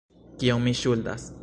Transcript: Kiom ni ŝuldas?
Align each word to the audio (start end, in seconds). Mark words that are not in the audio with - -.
Kiom 0.43 0.65
ni 0.69 0.75
ŝuldas? 0.81 1.33